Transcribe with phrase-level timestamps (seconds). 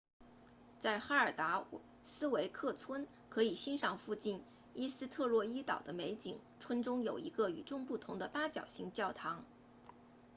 [0.79, 1.63] 在哈尔达
[2.03, 4.41] 斯维克村 haldarsvík 可以欣赏附近
[4.73, 9.45] 依斯特洛伊岛 eysturoy 的美景村中有一个与众不同的八角形教堂